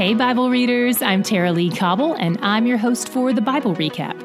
[0.00, 4.18] Hey, Bible readers, I'm Tara-Leigh Cobble, and I'm your host for the Bible Recap.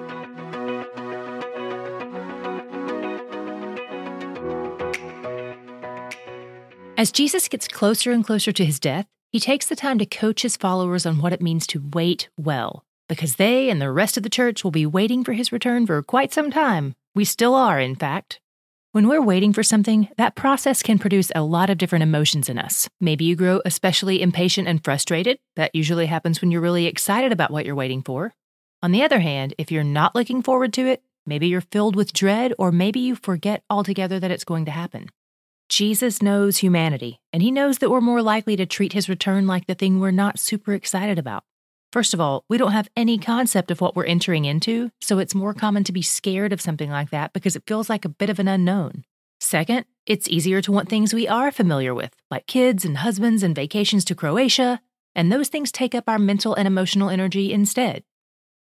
[6.98, 10.44] As Jesus gets closer and closer to his death, he takes the time to coach
[10.44, 14.24] his followers on what it means to wait well, because they and the rest of
[14.24, 16.96] the church will be waiting for his return for quite some time.
[17.14, 18.40] We still are, in fact.
[18.96, 22.58] When we're waiting for something, that process can produce a lot of different emotions in
[22.58, 22.88] us.
[23.02, 25.38] Maybe you grow especially impatient and frustrated.
[25.58, 28.34] That usually happens when you're really excited about what you're waiting for.
[28.82, 32.14] On the other hand, if you're not looking forward to it, maybe you're filled with
[32.14, 35.10] dread, or maybe you forget altogether that it's going to happen.
[35.68, 39.68] Jesus knows humanity, and he knows that we're more likely to treat his return like
[39.68, 41.44] the thing we're not super excited about.
[41.96, 45.34] First of all, we don't have any concept of what we're entering into, so it's
[45.34, 48.30] more common to be scared of something like that because it feels like a bit
[48.30, 49.06] of an unknown.
[49.40, 53.56] Second, it's easier to want things we are familiar with, like kids and husbands and
[53.56, 54.82] vacations to Croatia,
[55.16, 58.04] and those things take up our mental and emotional energy instead.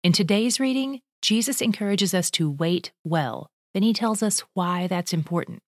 [0.02, 3.48] In today's reading, Jesus encourages us to wait well.
[3.74, 5.60] Then he tells us why that's important.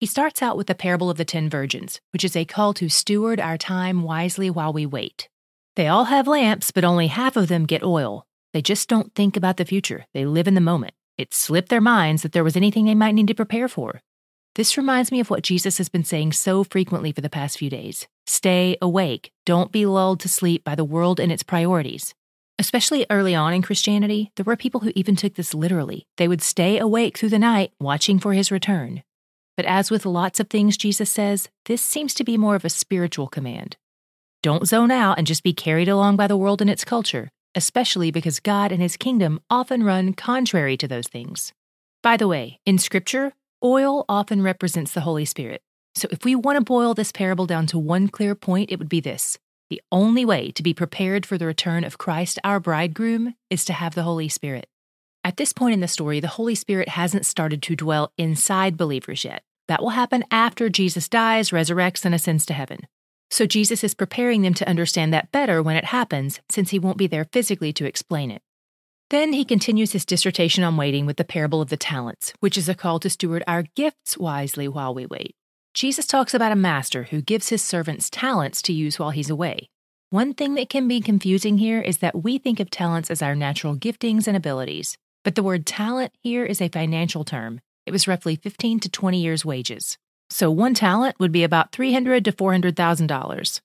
[0.00, 2.88] He starts out with the parable of the ten virgins, which is a call to
[2.88, 5.28] steward our time wisely while we wait.
[5.80, 8.26] They all have lamps, but only half of them get oil.
[8.52, 10.04] They just don't think about the future.
[10.12, 10.92] They live in the moment.
[11.16, 14.02] It slipped their minds that there was anything they might need to prepare for.
[14.56, 17.70] This reminds me of what Jesus has been saying so frequently for the past few
[17.70, 19.32] days stay awake.
[19.46, 22.14] Don't be lulled to sleep by the world and its priorities.
[22.58, 26.06] Especially early on in Christianity, there were people who even took this literally.
[26.18, 29.02] They would stay awake through the night, watching for his return.
[29.56, 32.68] But as with lots of things Jesus says, this seems to be more of a
[32.68, 33.78] spiritual command.
[34.42, 38.10] Don't zone out and just be carried along by the world and its culture, especially
[38.10, 41.52] because God and his kingdom often run contrary to those things.
[42.02, 45.60] By the way, in Scripture, oil often represents the Holy Spirit.
[45.94, 48.88] So if we want to boil this parable down to one clear point, it would
[48.88, 49.38] be this
[49.68, 53.72] the only way to be prepared for the return of Christ, our bridegroom, is to
[53.72, 54.66] have the Holy Spirit.
[55.22, 59.22] At this point in the story, the Holy Spirit hasn't started to dwell inside believers
[59.22, 59.44] yet.
[59.68, 62.88] That will happen after Jesus dies, resurrects, and ascends to heaven.
[63.30, 66.98] So Jesus is preparing them to understand that better when it happens, since he won't
[66.98, 68.42] be there physically to explain it.
[69.10, 72.68] Then he continues his dissertation on waiting with the parable of the talents, which is
[72.68, 75.34] a call to steward our gifts wisely while we wait.
[75.74, 79.70] Jesus talks about a master who gives his servants talents to use while he's away.
[80.10, 83.36] One thing that can be confusing here is that we think of talents as our
[83.36, 87.60] natural giftings and abilities, but the word talent here is a financial term.
[87.86, 89.98] It was roughly 15 to 20 years' wages.
[90.30, 93.60] So one talent would be about $300 to $400,000.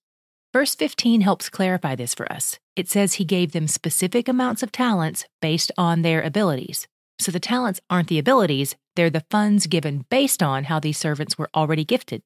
[0.52, 2.60] Verse 15 helps clarify this for us.
[2.76, 6.88] It says he gave them specific amounts of talents based on their abilities.
[7.20, 11.38] So the talents aren't the abilities, they're the funds given based on how these servants
[11.38, 12.22] were already gifted.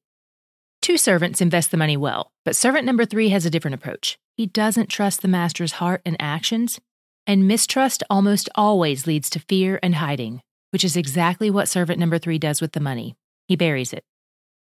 [0.82, 4.18] Two servants invest the money well, but servant number three has a different approach.
[4.36, 6.80] He doesn't trust the master's heart and actions,
[7.26, 10.40] and mistrust almost always leads to fear and hiding,
[10.70, 13.14] which is exactly what servant number three does with the money.
[13.46, 14.04] He buries it.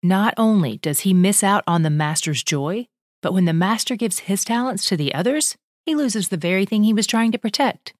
[0.03, 2.87] Not only does he miss out on the master's joy,
[3.21, 6.83] but when the master gives his talents to the others, he loses the very thing
[6.83, 7.93] he was trying to protect.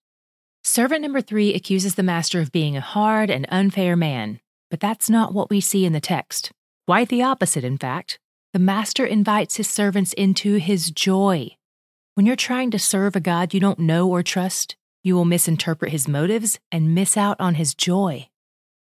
[0.64, 5.10] Servant number three accuses the master of being a hard and unfair man, but that's
[5.10, 6.52] not what we see in the text.
[6.86, 8.20] Quite the opposite, in fact.
[8.54, 11.56] The master invites his servants into his joy.
[12.14, 15.92] When you're trying to serve a God you don't know or trust, you will misinterpret
[15.92, 18.30] his motives and miss out on his joy.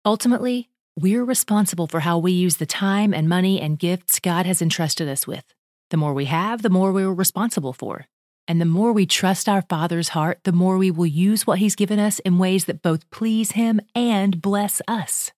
[0.05, 4.61] Ultimately, we're responsible for how we use the time and money and gifts God has
[4.61, 5.43] entrusted us with.
[5.89, 8.05] The more we have, the more we're responsible for.
[8.47, 11.75] And the more we trust our Father's heart, the more we will use what He's
[11.75, 15.31] given us in ways that both please Him and bless us.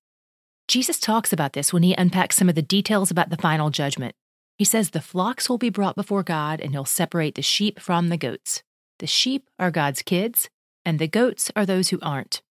[0.68, 4.14] Jesus talks about this when he unpacks some of the details about the final judgment.
[4.58, 8.10] He says the flocks will be brought before God and He'll separate the sheep from
[8.10, 8.62] the goats.
[9.00, 10.50] The sheep are God's kids,
[10.84, 12.42] and the goats are those who aren't.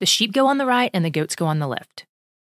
[0.00, 2.04] The sheep go on the right and the goats go on the left.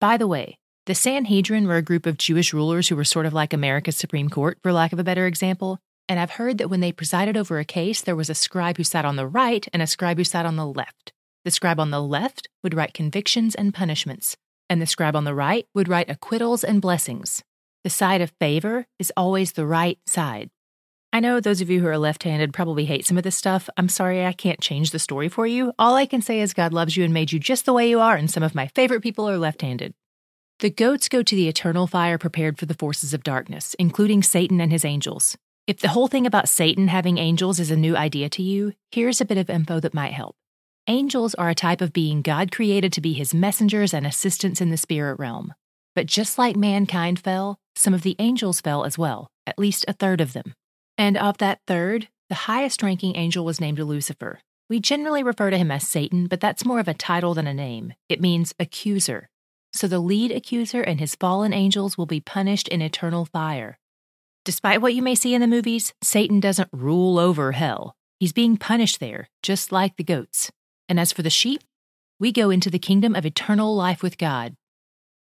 [0.03, 3.33] By the way, the Sanhedrin were a group of Jewish rulers who were sort of
[3.33, 5.79] like America's Supreme Court, for lack of a better example.
[6.09, 8.83] And I've heard that when they presided over a case, there was a scribe who
[8.83, 11.13] sat on the right and a scribe who sat on the left.
[11.45, 14.37] The scribe on the left would write convictions and punishments,
[14.69, 17.45] and the scribe on the right would write acquittals and blessings.
[17.85, 20.51] The side of favor is always the right side.
[21.15, 23.69] I know those of you who are left handed probably hate some of this stuff.
[23.77, 25.75] I'm sorry I can't change the story for you.
[25.79, 28.01] All I can say is God loves you and made you just the way you
[28.01, 29.93] are, and some of my favorite people are left handed.
[30.61, 34.59] The goats go to the eternal fire prepared for the forces of darkness, including Satan
[34.59, 35.37] and his angels.
[35.67, 39.21] If the whole thing about Satan having angels is a new idea to you, here's
[39.21, 40.35] a bit of info that might help.
[40.87, 44.71] Angels are a type of being God created to be his messengers and assistants in
[44.71, 45.53] the spirit realm.
[45.95, 49.93] But just like mankind fell, some of the angels fell as well, at least a
[49.93, 50.55] third of them.
[50.99, 54.41] And of that third, the highest ranking angel was named Lucifer.
[54.69, 57.55] We generally refer to him as Satan, but that's more of a title than a
[57.55, 57.95] name.
[58.09, 59.29] It means accuser.
[59.75, 63.79] So the lead accuser and his fallen angels will be punished in eternal fire.
[64.45, 67.95] Despite what you may see in the movies, Satan doesn't rule over hell.
[68.19, 70.51] He's being punished there, just like the goats.
[70.89, 71.63] And as for the sheep,
[72.19, 74.55] we go into the kingdom of eternal life with God.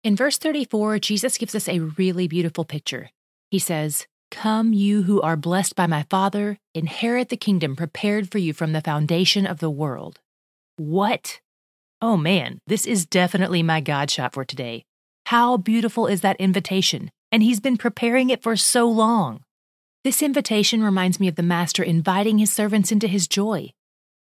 [0.03, 3.11] In verse 34, Jesus gives us a really beautiful picture.
[3.51, 8.39] He says, Come, you who are blessed by my Father, inherit the kingdom prepared for
[8.39, 10.21] you from the foundation of the world.
[10.77, 11.41] What?
[12.01, 14.85] Oh man, this is definitely my God shot for today.
[15.27, 17.11] How beautiful is that invitation?
[17.31, 19.43] And he's been preparing it for so long.
[20.05, 23.73] This invitation reminds me of the Master inviting his servants into his joy.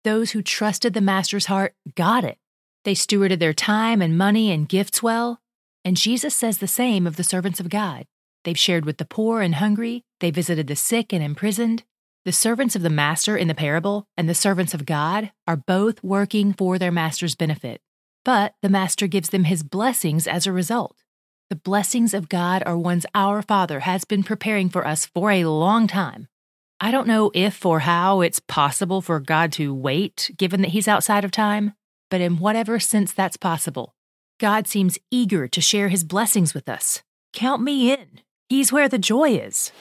[0.04, 2.38] Those who trusted the Master's heart got it.
[2.84, 5.40] They stewarded their time and money and gifts well.
[5.84, 8.06] And Jesus says the same of the servants of God.
[8.48, 11.82] They've shared with the poor and hungry, they visited the sick and imprisoned.
[12.24, 16.02] The servants of the Master in the parable and the servants of God are both
[16.02, 17.82] working for their Master's benefit.
[18.24, 20.96] But the Master gives them his blessings as a result.
[21.50, 25.44] The blessings of God are ones our Father has been preparing for us for a
[25.44, 26.26] long time.
[26.80, 30.88] I don't know if or how it's possible for God to wait, given that He's
[30.88, 31.74] outside of time,
[32.10, 33.94] but in whatever sense that's possible,
[34.40, 37.02] God seems eager to share His blessings with us.
[37.34, 38.20] Count me in.
[38.50, 39.72] He's where the joy is.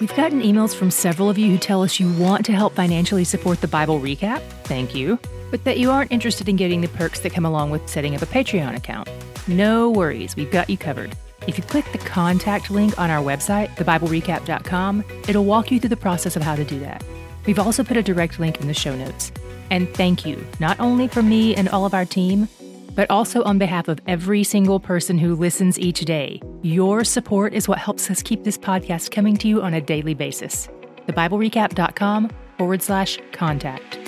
[0.00, 3.24] We've gotten emails from several of you who tell us you want to help financially
[3.24, 4.40] support the Bible recap.
[4.64, 5.18] Thank you.
[5.50, 8.22] But that you aren't interested in getting the perks that come along with setting up
[8.22, 9.06] a Patreon account.
[9.46, 11.14] No worries, we've got you covered.
[11.46, 15.96] If you click the contact link on our website, thebiblerecap.com, it'll walk you through the
[15.96, 17.04] process of how to do that.
[17.46, 19.30] We've also put a direct link in the show notes.
[19.70, 22.48] And thank you, not only from me and all of our team,
[22.96, 26.40] but also on behalf of every single person who listens each day.
[26.62, 30.14] Your support is what helps us keep this podcast coming to you on a daily
[30.14, 30.68] basis.
[31.06, 34.00] TheBibleRecap.com forward slash contact.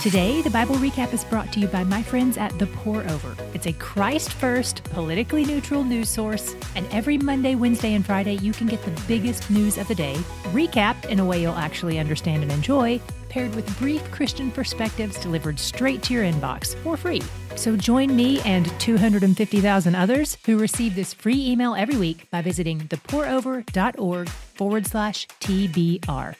[0.00, 3.36] Today, the Bible Recap is brought to you by my friends at The Pour Over.
[3.52, 8.52] It's a Christ first, politically neutral news source, and every Monday, Wednesday, and Friday, you
[8.52, 10.14] can get the biggest news of the day,
[10.52, 15.58] recapped in a way you'll actually understand and enjoy, paired with brief Christian perspectives delivered
[15.58, 17.22] straight to your inbox for free.
[17.56, 22.80] So join me and 250,000 others who receive this free email every week by visiting
[22.80, 26.34] thepourover.org forward slash TBR.